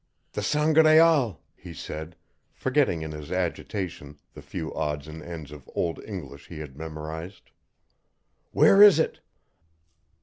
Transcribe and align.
"The 0.31 0.41
Sangraal," 0.41 1.41
he 1.55 1.75
said, 1.75 2.15
forgetting 2.55 3.03
in 3.03 3.11
his 3.11 3.31
agitation 3.31 4.17
the 4.33 4.41
few 4.41 4.73
odds 4.73 5.07
and 5.07 5.21
ends 5.21 5.51
of 5.51 5.69
Old 5.75 6.03
English 6.03 6.47
he 6.47 6.57
had 6.57 6.75
memorized. 6.75 7.51
"Where 8.49 8.81
is 8.81 8.97
it!" 8.97 9.19